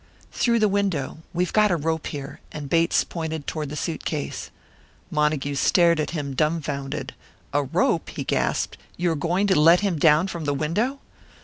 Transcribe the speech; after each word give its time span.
"Through 0.31 0.57
the 0.57 0.67
window. 0.67 1.19
We've 1.31 1.53
got 1.53 1.69
a 1.69 1.75
rope 1.75 2.07
here." 2.07 2.39
And 2.51 2.71
Bates 2.71 3.03
pointed 3.03 3.45
toward 3.45 3.69
the 3.69 3.75
suitcase. 3.75 4.49
Montague 5.11 5.53
stared 5.53 5.99
at 5.99 6.09
him, 6.09 6.33
dumfounded. 6.33 7.13
"A 7.53 7.61
rope!" 7.61 8.09
he 8.09 8.23
gasped. 8.23 8.79
"You 8.97 9.11
are 9.11 9.15
going 9.15 9.45
to 9.45 9.59
let 9.59 9.81
him 9.81 9.99
down 9.99 10.25
from 10.27 10.45
the 10.45 10.55
window?" 10.55 11.01